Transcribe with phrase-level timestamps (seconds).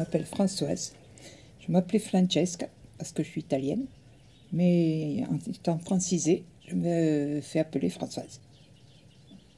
[0.00, 0.94] M'appelle Françoise.
[1.58, 3.84] Je m'appelais Francesca parce que je suis italienne.
[4.50, 8.40] Mais en étant francisée, je me fais appeler Françoise.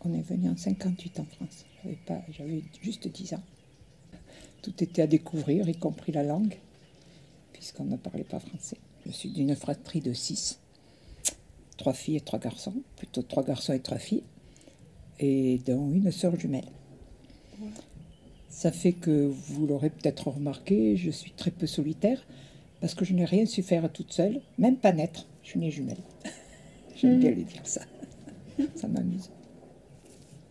[0.00, 1.64] On est venu en 58 en France.
[2.30, 3.42] J'avais juste 10 ans.
[4.62, 6.58] Tout était à découvrir, y compris la langue,
[7.52, 8.78] puisqu'on ne parlait pas français.
[9.06, 10.58] Je suis d'une fratrie de 6.
[11.76, 12.74] Trois filles et trois garçons.
[12.96, 14.24] Plutôt trois garçons et trois filles.
[15.20, 16.66] Et dont une sœur jumelle.
[18.52, 22.22] Ça fait que vous l'aurez peut-être remarqué, je suis très peu solitaire
[22.82, 25.26] parce que je n'ai rien su faire toute seule, même pas naître.
[25.42, 26.02] Je suis née jumelle.
[26.96, 27.80] J'aime bien le dire ça.
[28.76, 29.30] ça m'amuse.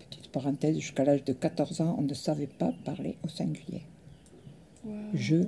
[0.09, 3.83] Petite parenthèse, jusqu'à l'âge de 14 ans, on ne savait pas parler au singulier.
[5.13, 5.43] Je,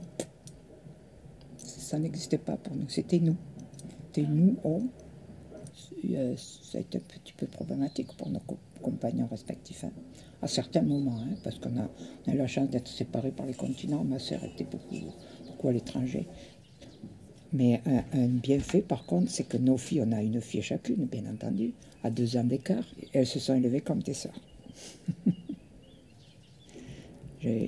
[1.57, 3.35] ça n'existait pas pour nous, c'était nous.
[4.05, 4.83] C'était nous, on.
[6.05, 8.41] Euh, ça a été un petit peu problématique pour nos
[8.79, 9.85] compagnons respectifs.
[9.85, 9.91] Hein
[10.43, 11.89] à certains moments, hein, parce qu'on a,
[12.27, 14.03] on a eu la chance d'être séparés par les continents.
[14.03, 15.13] Ma sœur était beaucoup,
[15.47, 16.27] beaucoup à l'étranger.
[17.53, 21.23] Mais un, bienfait, par contre, c'est que nos filles, on a une fille chacune, bien
[21.31, 24.41] entendu, à deux ans d'écart, elles se sont élevées comme des sœurs.
[27.39, 27.67] je ne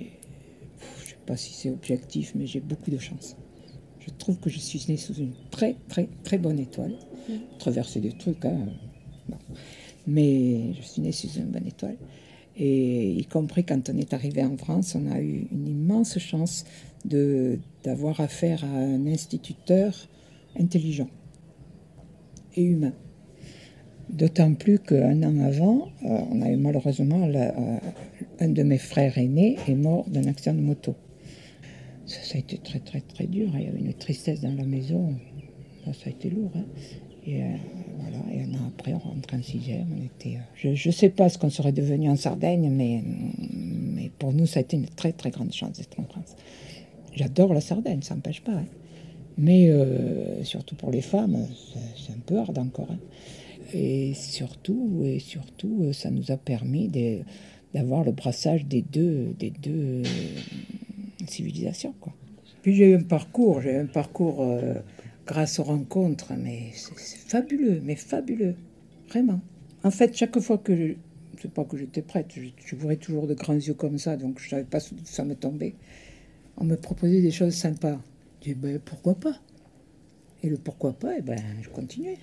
[1.05, 3.37] sais pas si c'est objectif, mais j'ai beaucoup de chance.
[3.99, 6.97] Je trouve que je suis née sous une très, très, très bonne étoile.
[7.29, 7.33] Mmh.
[7.57, 8.67] Traverser des trucs, hein.
[10.07, 11.97] Mais je suis née sous une bonne étoile.
[12.57, 16.65] Et y compris quand on est arrivé en France, on a eu une immense chance
[17.03, 19.93] d'avoir affaire à un instituteur
[20.57, 21.09] intelligent
[22.55, 22.93] et humain.
[24.09, 27.77] D'autant plus qu'un an avant, euh, on a eu malheureusement euh,
[28.39, 30.95] un de mes frères aînés est mort d'un accident de moto.
[32.05, 33.49] Ça, a été très très très dur.
[33.55, 35.15] Il y avait une tristesse dans la maison.
[35.85, 36.51] Ça, a été lourd.
[36.55, 36.65] Hein.
[37.25, 37.55] Et euh,
[37.99, 39.87] voilà, et un an après, on rentre en sixième.
[39.97, 43.03] On était, euh, je ne sais pas ce qu'on serait devenu en Sardaigne, mais,
[43.49, 46.35] mais pour nous, ça a été une très très grande chance d'être en France.
[47.13, 48.53] J'adore la Sardaigne, ça n'empêche pas.
[48.53, 48.65] Hein.
[49.37, 51.47] Mais euh, surtout pour les femmes,
[51.95, 52.87] c'est un peu hard encore.
[52.91, 52.99] Hein.
[53.73, 56.89] Et surtout, et surtout, ça nous a permis
[57.73, 60.03] d'avoir le brassage des deux, des deux
[61.27, 61.93] civilisations.
[61.99, 62.13] Quoi.
[62.61, 64.45] Puis j'ai eu un parcours, j'ai eu un parcours
[65.25, 68.55] grâce aux rencontres, mais c'est fabuleux, mais fabuleux,
[69.09, 69.41] vraiment.
[69.83, 70.93] En fait, chaque fois que je,
[71.41, 74.49] sais pas que j'étais prête, je, je toujours de grands yeux comme ça, donc je
[74.49, 75.75] savais pas où ça me tombait.
[76.57, 77.99] On me proposait des choses sympas.
[78.41, 79.39] Je dis, ben, pourquoi pas?
[80.43, 82.17] Et le pourquoi pas, eh ben, je continuais.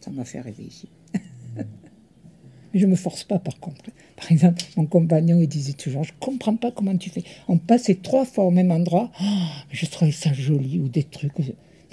[0.00, 0.88] Ça m'a fait rêver ici.
[2.74, 3.90] Mais je me force pas, par contre.
[4.16, 7.24] Par exemple, mon compagnon, il disait toujours, je comprends pas comment tu fais.
[7.48, 9.10] On passait trois fois au même endroit.
[9.20, 9.24] Oh,
[9.70, 11.32] je trouvais ça joli ou des trucs.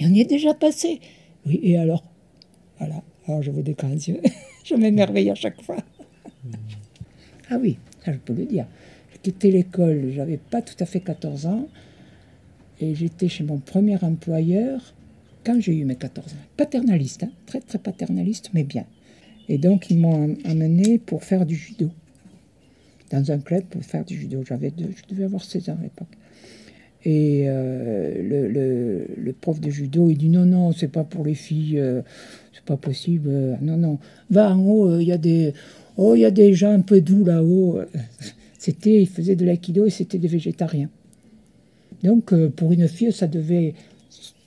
[0.03, 0.99] Mais on y est déjà passé.
[1.45, 2.03] Oui, et alors?
[2.77, 3.01] Voilà.
[3.27, 4.19] Alors je vous yeux.
[4.65, 5.77] je m'émerveille à chaque fois.
[7.49, 8.65] ah oui, ça je peux le dire.
[9.11, 11.67] J'ai quitté l'école, j'avais pas tout à fait 14 ans.
[12.81, 14.93] Et j'étais chez mon premier employeur
[15.45, 16.37] quand j'ai eu mes 14 ans.
[16.57, 18.85] Paternaliste, hein, très très paternaliste, mais bien.
[19.47, 21.91] Et donc ils m'ont amené pour faire du judo.
[23.11, 24.43] Dans un club pour faire du judo.
[24.43, 26.17] J'avais je devais avoir 16 ans à l'époque.
[27.05, 31.25] Et euh, le, le, le, prof de judo, il dit non, non, c'est pas pour
[31.25, 32.01] les filles, euh,
[32.53, 33.29] c'est pas possible.
[33.29, 33.99] Euh, non, non,
[34.29, 35.53] va en haut, il y a des,
[35.97, 37.81] oh, il y a des gens un peu doux là-haut.
[38.57, 40.89] C'était, il faisait de l'aïkido et c'était des végétariens.
[42.01, 43.73] Donc pour une fille, ça devait,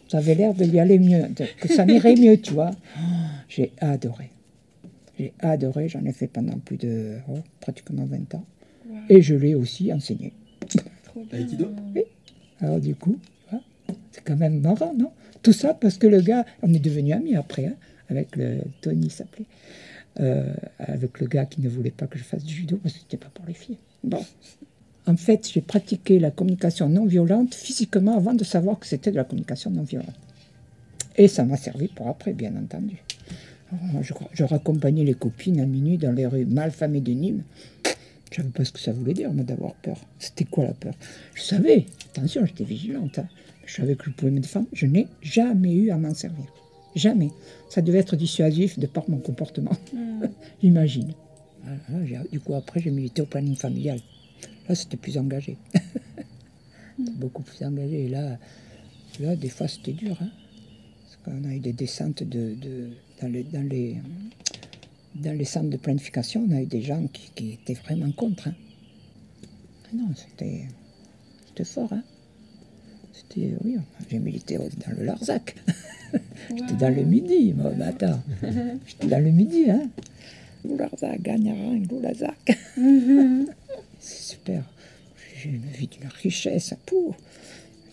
[0.09, 1.25] ça avait l'air de lui aller mieux,
[1.61, 2.71] que ça m'irait mieux, tu vois.
[3.51, 4.31] J'ai adoré.
[5.19, 8.45] J'ai adoré, j'en ai fait pendant plus de oh, pratiquement 20 ans.
[9.11, 10.33] Et je l'ai aussi enseigné.
[11.31, 11.67] L'aïkido?
[11.95, 12.05] Oui.
[12.61, 13.19] Alors du coup,
[14.13, 15.13] c'est quand même marrant, non?
[15.43, 17.75] Tout ça parce que le gars, on est devenu amis après, hein,
[18.09, 19.45] avec le Tony s'appelait,
[20.21, 23.01] euh, avec le gars qui ne voulait pas que je fasse du judo parce que
[23.01, 23.79] c'était pas pour les filles.
[24.03, 24.25] Bon,
[25.07, 29.17] en fait, j'ai pratiqué la communication non violente physiquement avant de savoir que c'était de
[29.17, 30.19] la communication non violente.
[31.17, 32.97] Et ça m'a servi pour après, bien entendu.
[34.03, 37.43] je, je raccompagnais les copines à minuit dans les rues malfamées de Nîmes.
[38.33, 39.99] Je ne savais pas ce que ça voulait dire, moi, d'avoir peur.
[40.19, 40.95] C'était quoi la peur?
[41.35, 43.19] Je savais, attention, j'étais vigilante.
[43.19, 43.29] Hein.
[43.67, 44.67] Je savais que je pouvais me défendre.
[44.73, 46.47] Je n'ai jamais eu à m'en servir.
[46.95, 47.31] Jamais.
[47.69, 49.77] Ça devait être dissuasif de par mon comportement.
[49.93, 50.25] Hmm.
[50.63, 51.13] J'imagine.
[52.33, 54.01] du coup, après, j'ai milité au planning familial.
[54.69, 55.57] Là, c'était plus engagé.
[56.99, 58.05] Beaucoup plus engagé.
[58.05, 58.39] Et là,
[59.21, 60.17] là des fois, c'était dur.
[60.21, 60.31] Hein.
[61.03, 62.57] Parce qu'on a eu des descentes de,
[63.21, 63.97] dans, les, dans les
[65.21, 68.49] dans les centres de planification, on a eu des gens qui, étaient vraiment contre.
[68.49, 68.55] Hein.
[69.85, 70.67] Ah non, c'était,
[71.65, 71.93] fort.
[71.93, 72.03] Hein.
[73.13, 73.77] C'était, oui,
[74.11, 75.57] j'ai milité dans le Larzac.
[76.51, 78.21] J'étais dans le Midi, moi, bah, attends.
[78.87, 79.89] J'étais dans le Midi, hein.
[80.65, 82.59] Larzac, Gagnarin, Larzac.
[83.99, 84.65] C'est super.
[85.37, 86.75] j'ai une vie d'une richesse.
[86.85, 87.17] Pour.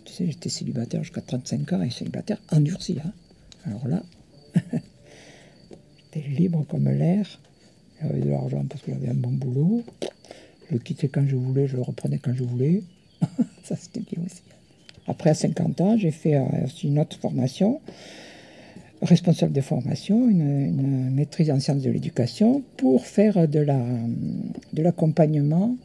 [0.06, 2.98] Tu sais, j'étais célibataire jusqu'à 35 ans et célibataire endurci.
[3.04, 3.12] Hein.
[3.66, 4.04] Alors là,
[6.22, 7.40] libre comme l'air.
[8.02, 9.84] J'avais de l'argent parce que j'avais un bon boulot.
[10.70, 12.84] Je le quittais quand je voulais, je le reprenais quand je voulais.
[13.64, 14.42] Ça, c'était bien aussi.
[15.08, 17.82] Après, à 50 ans, j'ai fait euh, aussi une autre formation,
[19.02, 23.80] responsable de formation, une, maîtrise en sciences de l'éducation, pour faire de, la,
[24.74, 25.76] de l'accompagnement.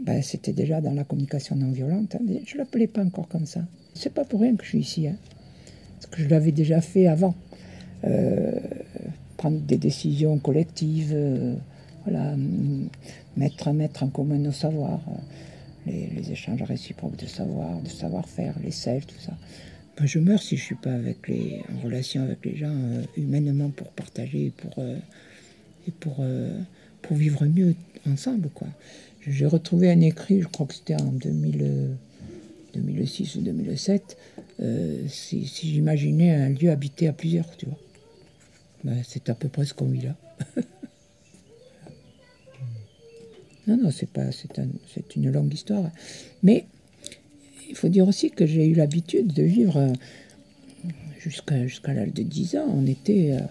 [0.00, 2.16] Ben, c'était déjà dans la communication non violente.
[2.16, 3.60] Hein, je ne l'appelais pas encore comme ça.
[3.94, 5.06] C'est pas pour rien que je suis ici.
[5.06, 5.16] Hein,
[6.00, 7.34] parce que je l'avais déjà fait avant.
[8.04, 8.58] Euh,
[9.42, 11.54] prendre des décisions collectives, euh,
[12.04, 12.36] voilà,
[13.36, 15.00] mettre, mettre en commun nos savoirs
[15.86, 19.32] les, échanges réciproques de savoir, de savoir-faire, les sels, tout ça.
[19.98, 23.88] Moi, je meurs si je suis pas en relation avec les gens euh, humainement pour
[23.88, 24.96] partager et pour, euh,
[25.86, 26.58] et pour, euh,
[27.02, 27.74] pour vivre mieux
[28.08, 28.48] ensemble.
[28.54, 28.68] quoi.
[29.26, 31.96] J'ai retrouvé un écrit, je crois que c'était en 2000,
[32.74, 34.16] 2006 ou 2007,
[35.08, 37.78] si, si j'imaginais un lieu habité à plusieurs, tu vois.
[39.04, 40.16] C'est à peu près ce qu'on vit là.
[43.68, 44.66] Non, non, c'est pas, c'est un,
[45.14, 45.88] une longue histoire.
[46.42, 46.66] Mais
[47.68, 49.92] il faut dire aussi que j'ai eu l'habitude de vivre euh,
[51.20, 52.66] jusqu'à jusqu'à l'âge de 10 ans.
[52.68, 53.46] On était, euh,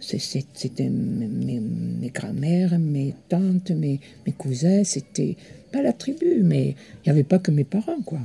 [0.00, 4.84] c'était mes, mes grand-mères, mes tantes, mes, mes cousins.
[4.84, 5.36] C'était
[5.72, 8.20] pas la tribu, mais il n'y avait pas que mes parents, quoi.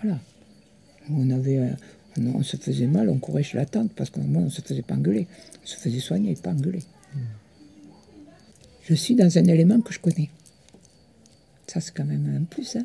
[0.00, 0.20] Voilà.
[1.10, 1.70] On avait, euh,
[2.18, 4.82] on, se faisait mal, on courait chez la tante parce qu'au moins on se faisait
[4.82, 5.26] pas engueuler.
[5.62, 6.82] On se faisait soigner, pas engueuler.
[8.82, 10.28] Je suis dans un élément que je connais.
[11.66, 12.76] Ça, c'est quand même un plus.
[12.76, 12.84] Hein.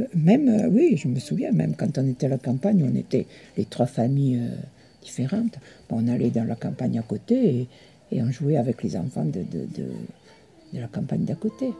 [0.00, 2.96] Euh, même, euh, oui, je me souviens, même quand on était à la campagne, on
[2.96, 3.26] était
[3.56, 4.56] les trois familles euh,
[5.02, 5.58] différentes.
[5.90, 7.68] on allait dans la campagne à côté
[8.10, 9.44] et, on jouait avec les enfants de
[10.72, 11.72] la campagne d'à côté.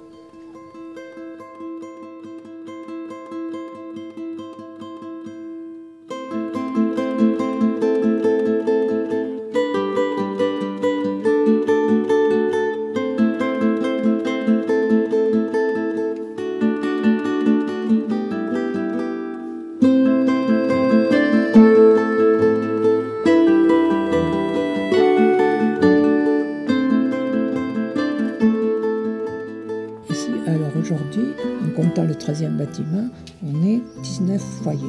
[33.42, 34.80] On est 19 foyers.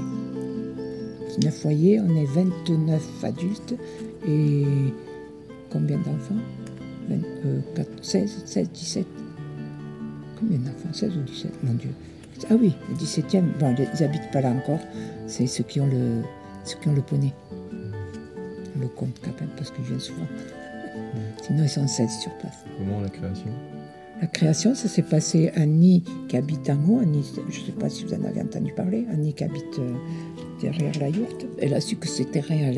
[1.40, 3.76] 19 foyers, on est 29 adultes
[4.28, 4.66] et
[5.70, 6.36] combien d'enfants?
[8.02, 9.08] 16, 16, 17
[10.40, 10.94] Combien d'enfants?
[10.94, 11.90] 16 ou 17 Mon Dieu.
[12.50, 14.80] Ah oui, le 17e, bon, ils n'habitent pas là encore,
[15.28, 16.22] c'est ceux qui ont le,
[16.64, 17.34] ceux qui ont le poney.
[18.76, 20.28] On le compte quand même parce qu'ils viennent souvent.
[21.42, 22.64] Sinon, ils sont 16 sur place.
[22.78, 23.52] Comment la création?
[24.22, 25.52] La création, ça s'est passé.
[25.56, 29.06] Annie qui habite en haut, je ne sais pas si vous en avez entendu parler,
[29.12, 29.94] Annie qui habite euh,
[30.62, 32.70] derrière la yourte, elle a su que ces terrains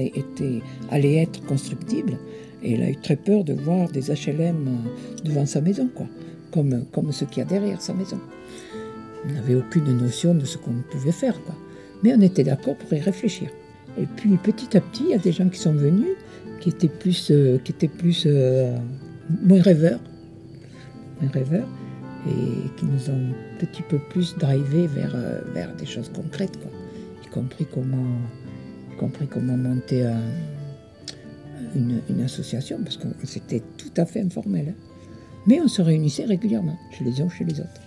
[0.92, 2.18] allaient, être constructibles
[2.64, 6.06] et elle a eu très peur de voir des HLM euh, devant sa maison, quoi,
[6.52, 8.20] comme, comme ce qu'il y a derrière sa maison.
[9.26, 11.56] On n'avait aucune notion de ce qu'on pouvait faire, quoi.
[12.04, 13.50] Mais on était d'accord pour y réfléchir.
[14.00, 16.16] Et puis petit à petit, il y a des gens qui sont venus,
[16.60, 18.28] qui étaient plus, euh, qui étaient plus
[19.44, 20.00] moins rêveurs,
[21.28, 21.68] rêveurs
[22.28, 26.58] et qui nous ont un petit peu plus drivé vers, euh, vers des choses concrètes,
[26.60, 26.72] quoi.
[27.26, 28.20] y compris comment,
[28.94, 30.06] y compris comment monter
[31.76, 34.70] une, une, association, parce que c'était tout à fait informel.
[34.70, 34.92] Hein.
[35.48, 37.82] Mais on se réunissait régulièrement, chez les uns ou chez les autres.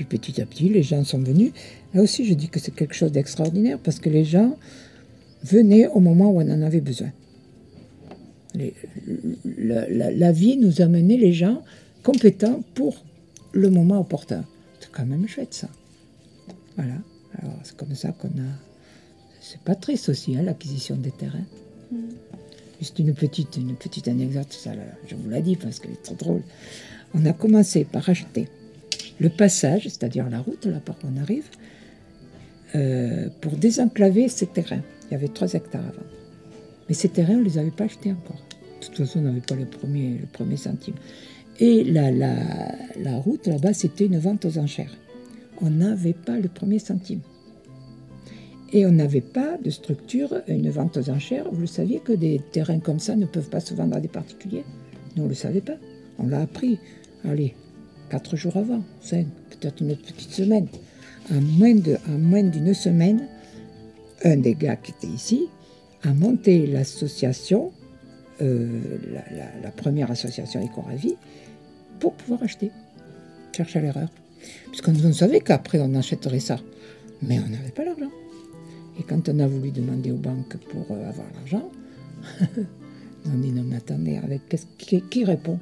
[0.00, 1.52] Et puis petit à petit, les gens sont venus.
[1.94, 4.56] Là aussi, je dis que c'est quelque chose d'extraordinaire, parce que les gens
[5.42, 7.10] venaient au moment où on en avait besoin.
[8.54, 11.62] la, la, vie nous amenait les gens
[12.02, 13.04] compétent pour
[13.52, 14.44] le moment opportun.
[14.80, 15.68] C'est quand même chouette ça.
[16.76, 16.94] Voilà.
[17.38, 18.52] Alors c'est comme ça qu'on a.
[19.40, 21.46] C'est pas triste aussi, hein, l'acquisition des terrains.
[21.90, 21.96] Mm.
[22.80, 24.70] Juste une petite, une petite anecdote, ça,
[25.06, 26.42] je vous l'ai dit parce qu'elle est trop drôle.
[27.14, 28.48] On a commencé par acheter
[29.18, 31.44] le passage, c'est-à-dire la route, là par où on arrive,
[32.74, 34.82] euh, pour désenclaver ces terrains.
[35.08, 36.06] Il y avait 3 hectares avant.
[36.88, 38.40] Mais ces terrains, on ne les avait pas achetés encore.
[38.80, 40.94] De toute façon, on n'avait pas le premier, le premier centime.
[41.60, 42.34] Et la, la,
[42.98, 44.96] la route là-bas, c'était une vente aux enchères.
[45.60, 47.20] On n'avait pas le premier centime.
[48.72, 51.44] Et on n'avait pas de structure, une vente aux enchères.
[51.52, 54.08] Vous le saviez que des terrains comme ça ne peuvent pas se vendre à des
[54.08, 54.64] particuliers?
[55.16, 55.76] Nous, on ne le savait pas.
[56.18, 56.78] On l'a appris,
[57.24, 57.54] allez,
[58.10, 60.66] quatre jours avant, cinq, peut-être une autre petite semaine.
[61.30, 63.26] En moins, d'une semaine,
[64.24, 65.48] un des gars qui était ici
[66.02, 67.72] a monté l'association,
[68.40, 68.80] euh,
[69.12, 71.16] la, la, première association Écoravie,
[72.00, 72.70] pour pouvoir acheter.
[73.56, 74.08] Cherche à l'erreur.
[74.68, 76.58] Puisqu'on savait qu'après on achèterait ça.
[77.22, 78.10] Mais on n'avait pas l'argent.
[78.98, 81.70] Et quand on a voulu demander aux banques pour euh, avoir l'argent,
[83.26, 84.42] on dit non mais attendez, avec
[84.78, 85.58] qui, qui, répond?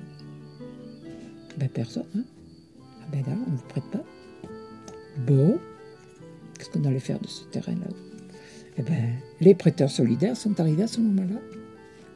[1.57, 2.05] Ben personne.
[2.17, 2.25] Hein
[3.03, 4.05] ah ben là, on ne vous prête pas.
[5.27, 5.59] Bon,
[6.57, 7.89] qu'est-ce qu'on allait faire de ce terrain-là?
[8.79, 11.41] Eh ben, les prêteurs solidaires sont arrivés à ce moment-là.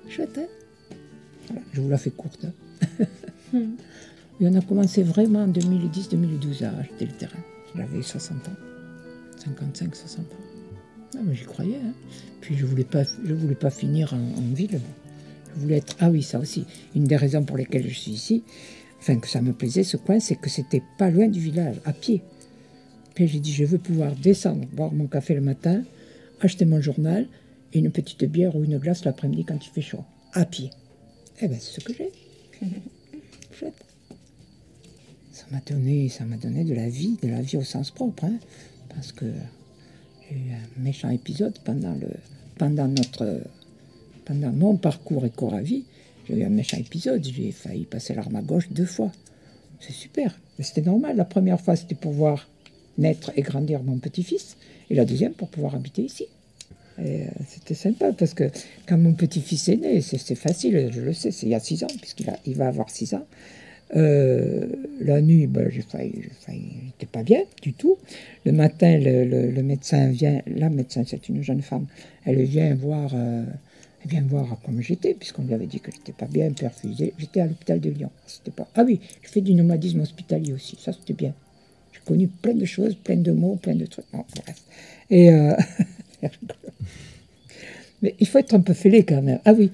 [0.08, 0.96] Chouette, hein
[1.48, 2.46] voilà, je vous la fais courte.
[4.42, 7.38] Et on a commencé vraiment en 2010-2012 à acheter le terrain.
[7.76, 8.56] J'avais 60 ans.
[9.36, 10.36] 55, 60 ans.
[11.14, 11.76] Ah, mais j'y croyais.
[11.76, 11.92] Hein.
[12.40, 14.80] Puis je voulais pas, je voulais pas finir en, ville.
[15.54, 15.94] Je voulais être.
[16.00, 16.64] Ah oui, ça aussi.
[16.96, 18.42] Une des raisons pour lesquelles je suis ici,
[18.98, 21.92] enfin que ça me plaisait ce coin, c'est que c'était pas loin du village, à
[21.92, 22.20] pied.
[23.14, 25.84] Puis j'ai dit, je veux pouvoir descendre, boire mon café le matin,
[26.40, 27.28] acheter mon journal
[27.72, 30.70] et une petite bière ou une glace l'après-midi quand il fait chaud, à pied.
[31.40, 32.10] Eh ben, c'est ce que j'ai.
[35.52, 38.24] M'a donné, ça m'a donné de la vie, de la vie au sens propre.
[38.24, 38.38] Hein
[38.94, 39.26] parce que
[40.28, 42.08] j'ai eu un méchant épisode pendant, le,
[42.58, 43.40] pendant, notre,
[44.24, 45.84] pendant mon parcours éco-ravi.
[46.26, 49.12] J'ai eu un méchant épisode, j'ai failli passer l'arme à gauche deux fois.
[49.80, 51.16] C'est super, c'était normal.
[51.16, 52.48] La première fois, c'était pour voir
[52.98, 54.56] naître et grandir mon petit-fils,
[54.90, 56.26] et la deuxième pour pouvoir habiter ici.
[56.98, 58.50] Euh, c'était sympa parce que
[58.86, 61.82] quand mon petit-fils est né, c'est facile, je le sais, c'est il y a six
[61.84, 63.26] ans, puisqu'il il va avoir six ans.
[63.94, 64.66] Euh,
[65.00, 67.98] la nuit, ben, j'étais pas bien du tout.
[68.44, 71.86] Le matin, le, médecin vient, la médecin, c'est une jeune femme,
[72.24, 73.44] elle vient voir, euh,
[74.04, 77.12] elle vient voir comment j'étais, puisqu'on lui avait dit que j'étais pas bien, perfusé.
[77.18, 78.10] J'étais à l'hôpital de Lyon.
[78.26, 78.66] C'était pas.
[78.74, 80.78] Ah oui, je fais du nomadisme hospitalier aussi.
[80.80, 81.34] Ça, c'était bien.
[81.92, 84.06] J'ai connu plein de choses, plein de mots, plein de trucs.
[84.12, 84.62] bref.
[85.10, 85.54] Et euh,
[88.02, 89.40] mais il faut être un peu fêlé quand même.
[89.44, 89.70] Ah oui,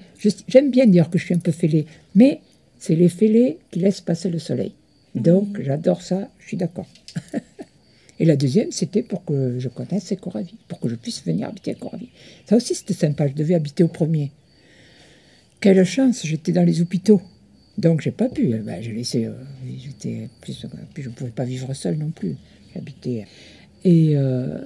[0.47, 1.85] j'aime bien dire que je suis un peu fêlé,
[2.15, 2.41] mais
[2.79, 4.73] c'est les fêlés qui laissent passer le soleil.
[5.13, 6.87] Donc, j'adore ça, je suis d'accord.
[8.19, 11.71] Et la deuxième, c'était pour que je connaisse Coravi, pour que je puisse venir habiter
[11.71, 12.09] à Coravi.
[12.45, 14.31] Ça aussi, c'était sympa, je devais habiter au premier.
[15.61, 17.21] Quelle chance, j'étais dans les hôpitaux.
[17.77, 18.47] Donc, j'ai pas pu.
[18.47, 19.25] Ben, j'ai laissé.
[19.25, 19.33] Euh,
[19.77, 22.35] j'étais plus, puis je ne pouvais pas vivre seul non plus.
[22.73, 23.25] J'habitais.
[23.85, 24.59] Et, euh,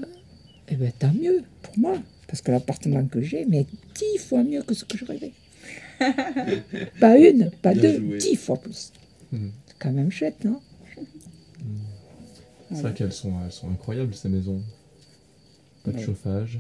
[0.68, 3.66] et ben, tant mieux pour moi, parce que l'appartement que j'ai, mais
[3.96, 5.32] dix fois mieux que ce que je rêvais.
[7.00, 8.92] Pas une, pas deux, dix fois plus.
[9.32, 9.50] Hmm.
[9.66, 10.60] C'est quand même chouette, non?
[11.60, 11.76] Hmm.
[12.72, 14.62] C'est vrai qu'elles sont, elles sont incroyables, ces maisons.
[15.84, 16.60] Pas de chauffage.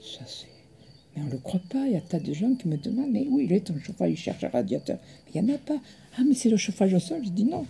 [0.00, 0.46] Ça, c'est.
[1.16, 1.86] Mais on ne le croit pas.
[1.86, 4.10] Il y a tas de gens qui me demandent Mais où il est ton chauffage
[4.10, 4.98] Il cherche un radiateur.
[5.32, 5.80] il n'y en a pas.
[6.18, 7.20] Ah, mais c'est le chauffage au sol?
[7.24, 7.66] Je dis non.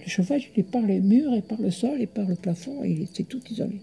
[0.00, 2.82] Le chauffage, il est par les murs, et par le sol, et par le plafond,
[2.82, 3.80] et c'est tout isolé.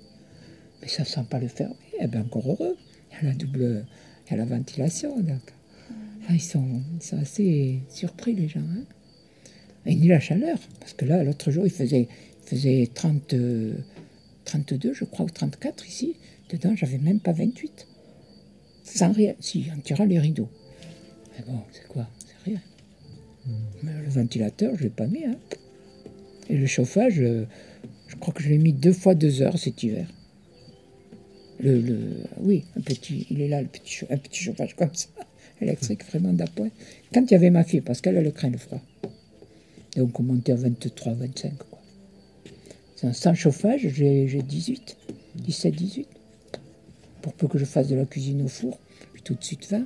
[0.81, 1.75] Mais ça ne sent pas le fermer.
[1.99, 2.75] Eh bien, encore heureux.
[3.11, 3.85] Il y a la double.
[4.27, 5.19] Il y a la ventilation.
[5.19, 5.53] Donc.
[6.29, 6.83] Ah, ils, sont,
[7.19, 8.59] assez surpris, les gens.
[8.59, 8.83] Hein.
[9.87, 12.07] et ni la chaleur, parce que là, l'autre jour, il faisait,
[12.45, 13.33] faisait 30,
[14.45, 16.17] 32, je crois, ou 34 ici.
[16.51, 17.87] Dedans, j'avais même pas 28.
[18.83, 19.33] Sans rien.
[19.39, 20.49] Si, en tirant les rideaux.
[21.35, 22.07] Mais bon, c'est quoi?
[22.19, 22.61] C'est rien.
[23.47, 23.51] Hmm.
[23.81, 25.25] Mais le ventilateur, je ne l'ai pas mis.
[25.25, 25.39] Hein.
[26.47, 27.47] Et le chauffage, euh,
[28.07, 30.07] je crois que je l'ai mis deux fois deux heures cet hiver.
[31.59, 31.99] Le, le,
[32.39, 35.09] oui, un petit, il est là, le petit, un petit chauffage comme ça
[35.61, 36.69] électrique vraiment d'appoint.
[37.13, 38.81] Quand il y avait ma fille, parce qu'elle, le craint le froid.
[39.95, 41.53] Donc on montait à 23, 25.
[41.57, 41.79] Quoi.
[43.13, 44.97] Sans chauffage, j'ai 18,
[45.35, 46.07] 17, 18.
[47.21, 48.79] Pour peu que je fasse de la cuisine au four,
[49.15, 49.85] j'ai tout de suite faim.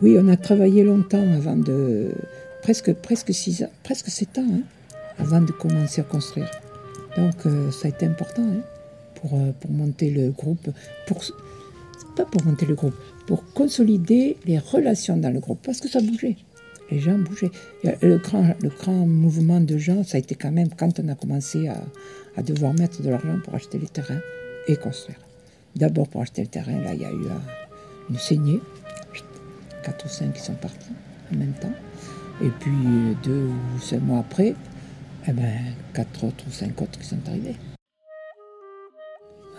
[0.00, 2.12] Oui, on a travaillé longtemps avant de.
[2.62, 4.62] presque, presque 6 ans, presque 7 ans, hein,
[5.18, 6.50] avant de commencer à construire.
[7.16, 8.42] Donc euh, ça a été important.
[8.44, 8.77] Hein
[9.20, 10.70] pour, euh, pour monter le groupe,
[11.06, 11.22] pour,
[12.16, 12.94] pas pour monter le groupe,
[13.26, 16.36] pour consolider les relations dans le groupe, parce que ça bougeait.
[16.90, 17.50] Les gens bougeaient.
[17.84, 21.14] Le grand, le grand mouvement de gens, ça a été quand même quand on a
[21.14, 24.20] commencé à, devoir mettre de l'argent pour acheter les terrains
[24.68, 25.18] et construire.
[25.74, 27.26] D'abord pour acheter le terrain, là il y a eu
[28.10, 28.60] une saignée,
[29.82, 30.92] quatre ou cinq qui sont partis
[31.32, 31.72] en même temps.
[32.40, 34.54] Et puis deux ou cinq mois après,
[35.26, 35.52] eh ben,
[35.92, 37.56] quatre autres ou cinq autres qui sont arrivés.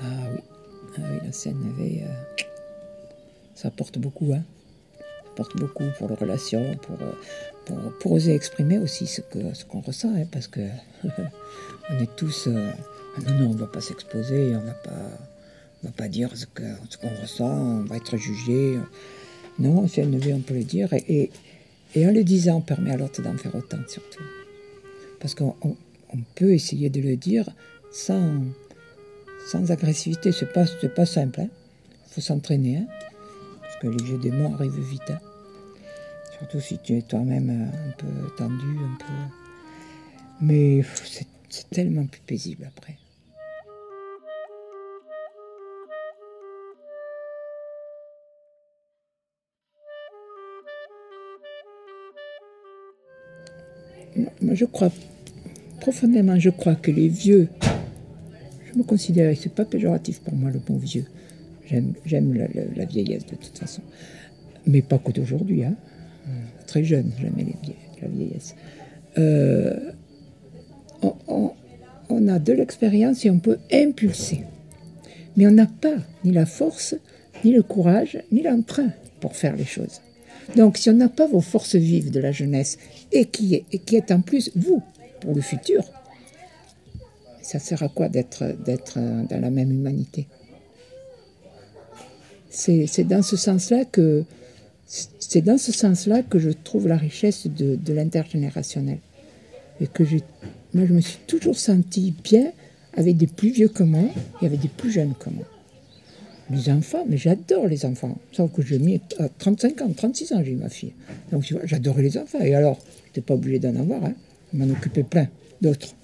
[0.01, 0.39] Ah oui,
[0.97, 2.03] ah oui la avait.
[2.03, 2.43] Euh,
[3.55, 4.43] ça apporte beaucoup, hein.
[4.97, 7.11] Ça apporte beaucoup pour les relations, pour, euh,
[7.65, 10.61] pour, pour, oser exprimer aussi ce qu'on ce ressent, hein, parce que
[11.89, 12.47] on est tous.
[12.47, 12.71] Euh,
[13.27, 17.49] non, non, on ne va pas s'exposer, on ne va pas dire ce qu'on ressent,
[17.49, 18.79] on va être jugé.
[19.57, 20.93] Non, veut, on peut le dire.
[20.93, 21.31] Et,
[21.95, 24.23] et, en le disant, on permet à l'autre d'en faire autant, surtout.
[25.19, 27.49] Parce qu'on on peut essayer de le dire
[27.91, 28.41] sans
[29.47, 30.31] sans agressivité.
[30.31, 30.65] C'est pas,
[30.95, 31.39] pas simple.
[31.39, 31.49] Il hein.
[32.11, 32.77] faut s'entraîner.
[32.77, 32.87] Hein.
[33.61, 35.09] parce que les jeux des mots arrivent vite.
[35.09, 35.19] Hein.
[36.37, 39.13] Surtout si tu es toi-même un peu tendu, un peu.
[40.41, 40.83] Mais
[41.49, 42.97] c'est tellement plus paisible après.
[54.51, 54.91] Je crois
[55.79, 57.47] profondément, je crois que les vieux,
[58.79, 61.05] me considère, c'est pas péjoratif pour moi le bon vieux,
[62.05, 62.33] j'aime
[62.75, 63.81] la, vieillesse de toute façon,
[64.65, 65.75] mais pas que d'aujourd'hui, hein.
[66.67, 67.45] très jeune, j'aimais
[68.01, 68.55] la vieillesse.
[69.17, 69.91] Euh,
[72.09, 74.41] on, a de l'expérience et on peut impulser,
[75.37, 76.95] mais on n'a pas ni la force,
[77.45, 80.01] ni le courage, ni l'entrain pour faire les choses.
[80.55, 82.77] Donc si on n'a pas vos forces vives de la jeunesse
[83.11, 84.81] et qui est, et qui est en plus vous
[85.21, 85.83] pour le futur,
[87.49, 88.43] ça sert à quoi d'être
[89.27, 90.27] dans la même humanité?
[92.51, 94.23] C'est dans ce sens-là que
[94.85, 98.99] je trouve la richesse de, l'intergénérationnel
[99.81, 100.03] et que
[100.75, 102.51] moi je me suis toujours senti bien
[102.93, 104.03] avec des plus vieux que moi
[104.43, 105.45] et avec des plus jeunes que moi.
[106.51, 108.15] Les enfants, mais j'adore les enfants.
[108.31, 110.93] Sauf que j'ai mis à 35 ans, 36 ans, j'ai eu ma fille.
[111.31, 112.41] Donc tu vois, j'adorais les enfants.
[112.41, 114.03] Et alors, je n'étais pas obligé d'en avoir.
[114.05, 114.13] Hein.
[114.51, 115.27] Je m'en occupais plein
[115.61, 115.95] d'autres.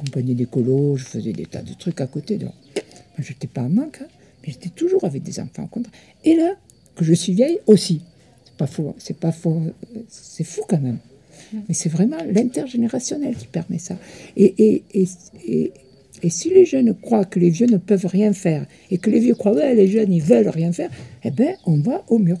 [0.00, 2.38] Compagnie d'écolo, je faisais des tas de trucs à côté.
[2.38, 4.06] Donc, moi, j'étais pas en manque, hein.
[4.42, 5.68] mais j'étais toujours avec des enfants.
[6.24, 6.54] Et là,
[6.96, 8.00] que je suis vieille aussi.
[8.46, 9.60] C'est pas faux, c'est pas faux,
[10.08, 10.98] c'est fou quand même.
[11.52, 13.96] Mais c'est vraiment l'intergénérationnel qui permet ça.
[14.36, 15.08] Et, et, et,
[15.46, 15.72] et
[16.22, 19.20] et si les jeunes croient que les vieux ne peuvent rien faire, et que les
[19.20, 20.90] vieux croient, que les jeunes, ils veulent rien faire,
[21.24, 22.38] eh bien, on va au mur.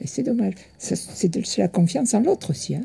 [0.00, 0.54] Et c'est dommage.
[0.78, 2.74] C'est la confiance en l'autre aussi.
[2.74, 2.84] Hein.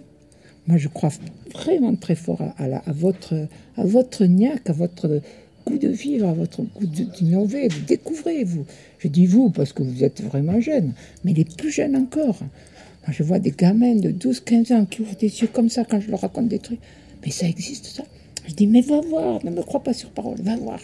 [0.70, 1.10] Moi, je crois
[1.52, 5.20] vraiment très fort à, votre, à votre niaque, à votre
[5.66, 7.70] goût de vivre, à votre goût d'innover.
[7.70, 8.68] Vous découvrez, vous.
[9.00, 12.38] Je dis vous parce que vous êtes vraiment jeune, mais les plus jeunes encore.
[12.42, 16.00] Moi, je vois des gamins de 12-15 ans qui ouvrent des yeux comme ça quand
[16.00, 16.82] je leur raconte des trucs.
[17.26, 18.04] Mais ça existe, ça.
[18.48, 20.80] Je dis, mais va voir, ne me crois pas sur parole, va voir,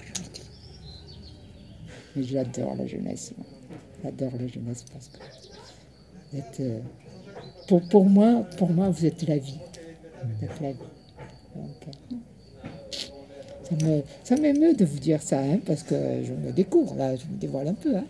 [2.18, 3.34] j'adore la jeunesse.
[4.04, 5.20] J'adore la jeunesse parce que
[6.60, 6.80] euh,
[7.68, 9.60] pour, moi, pour moi, vous êtes la vie.
[13.84, 17.26] Euh, ça m'émeut de vous dire ça, hein, parce que je me découvre, là, je
[17.26, 17.96] me dévoile un peu.
[17.96, 18.06] Hein.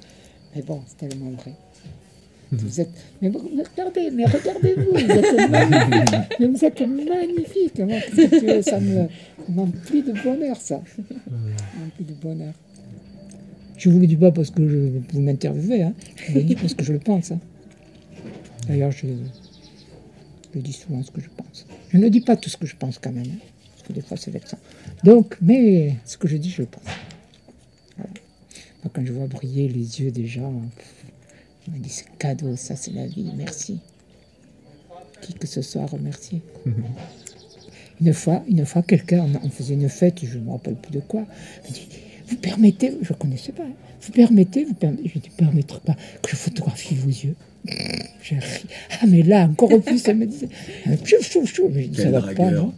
[0.55, 1.53] Mais bon, c'est tellement vrai.
[2.51, 6.15] Vous êtes, mais, regardez, mais regardez-vous, vous êtes magnifique.
[6.39, 8.63] mais vous êtes magnifique.
[8.63, 9.07] ça me
[9.49, 10.81] m'emplit de bonheur, ça.
[11.79, 12.53] m'emplit de bonheur.
[13.77, 14.77] Je vous le dis pas parce que je,
[15.13, 15.93] vous m'interviewez, hein.
[16.15, 17.31] je vous le dis parce que je le pense.
[17.31, 17.39] Hein.
[18.67, 19.07] D'ailleurs, je,
[20.55, 21.65] je, dis souvent ce que je pense.
[21.89, 24.01] Je ne dis pas tout ce que je pense quand même, hein, parce que des
[24.01, 24.57] fois c'est vexant.
[25.03, 26.83] Donc, mais ce que je dis, je le pense.
[28.93, 30.61] Quand je vois briller les yeux des gens,
[31.67, 33.79] il m'a dit c'est cadeau, ça c'est la vie, merci.
[35.21, 36.41] Qui que ce soit, remercier.
[37.99, 40.99] Une fois, une fois quelqu'un, on faisait une fête, je ne me rappelle plus de
[40.99, 41.87] quoi, me dit
[42.27, 45.95] Vous permettez, je ne connaissais pas, hein, vous permettez, vous permettez, je ne permettrai pas
[46.21, 47.35] que je photographie vos yeux.
[48.21, 48.65] J'ai ri.
[49.01, 50.49] Ah, mais là, encore plus, elle me disait
[51.03, 51.71] Chouf, chouf, chouf.
[51.73, 52.73] J'ai dit Ça va pas, non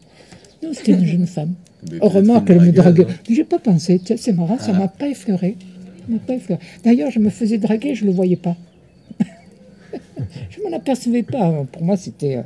[0.63, 1.53] Non, c'était une jeune femme.
[2.01, 3.07] Heureusement qu'elle me draguait.
[3.29, 4.79] Je n'ai pas pensé, c'est marrant, ça ne ah.
[4.81, 5.55] m'a pas effleuré.
[6.83, 8.55] D'ailleurs, je me faisais draguer, je ne le voyais pas.
[10.49, 11.65] je ne m'en apercevais pas.
[11.71, 12.37] Pour moi, c'était.
[12.37, 12.43] Euh,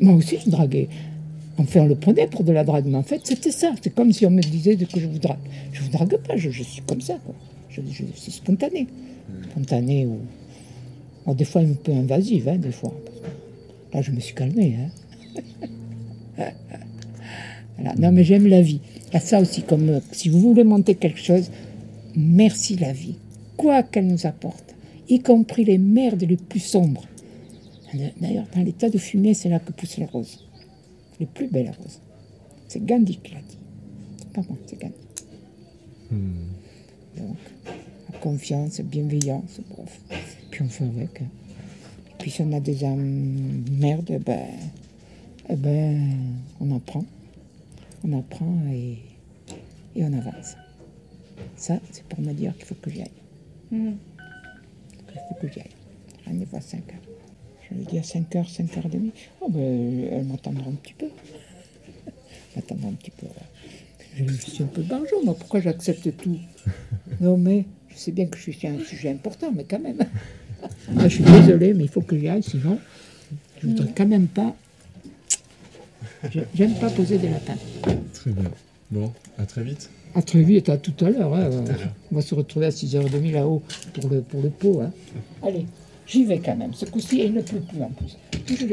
[0.00, 0.88] moi aussi, je draguais.
[1.58, 3.72] Enfin, on le prenait pour de la drague, mais en fait, c'était ça.
[3.82, 5.38] C'est comme si on me disait que je vous drague.
[5.72, 7.18] Je vous drague pas, je, suis comme ça.
[7.70, 7.80] Je,
[8.14, 8.86] suis spontané.
[9.50, 11.34] Spontané ou.
[11.34, 12.92] des fois, un peu invasive, hein, des fois.
[13.94, 14.76] Là, je me suis calmé.
[16.38, 16.50] Hein.
[17.98, 18.80] Non, mais j'aime la vie.
[19.08, 21.50] Il y a ça aussi, comme euh, si vous voulez monter quelque chose,
[22.16, 23.16] merci la vie.
[23.58, 24.74] Quoi qu'elle nous apporte,
[25.10, 27.04] y compris les merdes les plus sombres.
[28.18, 30.45] D'ailleurs, dans l'état de fumée, c'est là que poussent les roses
[31.20, 32.00] les plus belles roses.
[32.68, 33.58] C'est Gandhi qui l'a dit.
[34.18, 34.94] C'est pas moi, c'est Gandhi.
[36.10, 37.18] Hmm.
[37.18, 37.36] Donc,
[38.12, 40.00] la confiance, bienveillance, bref.
[40.50, 41.22] Puis on fait avec.
[41.22, 41.28] Hein.
[42.08, 44.46] Et puis si on a des âmes merdes, eh ben,
[45.48, 46.16] eh ben,
[46.60, 47.04] on apprend.
[48.04, 48.98] On apprend et,
[49.94, 50.56] et on avance.
[51.56, 53.10] Ça, c'est pour me dire qu'il faut que j'y aille.
[53.70, 53.94] Hmm.
[55.14, 55.70] Il faut que j'y aille.
[56.26, 57.05] Rendez-vous à 5 heures.
[57.70, 59.10] Je lui dis à 5h, 5h30.
[59.40, 61.06] Oh, ben, elle m'attendra un petit peu.
[62.56, 63.26] m'attendra un petit peu.
[64.16, 66.38] Je lui suis un peu barjot, moi, pourquoi j'accepte tout?
[67.20, 69.98] Non, mais je sais bien que je suis un sujet important, mais quand même.
[71.02, 72.78] je suis désolée, mais il faut que j'y aille, sinon,
[73.60, 74.54] je voudrais quand même pas.
[76.54, 77.56] J'aime pas poser des lapins.
[78.12, 78.50] Très bien.
[78.90, 79.88] Bon, à très vite.
[80.14, 81.34] À très vite, à tout à l'heure.
[81.34, 81.50] Hein.
[82.10, 83.62] On va se retrouver à 6h30 là-haut
[83.94, 84.80] pour le, pour le pot.
[84.80, 84.90] Hein.
[85.42, 85.66] Allez.
[86.06, 86.72] J'y vais quand même.
[86.72, 88.16] Ce coup-ci, il ne pleut plus en plus.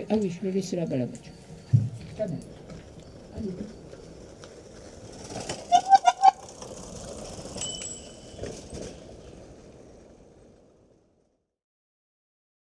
[0.10, 1.34] ah oui, je l'ai laissé là-bas la voiture.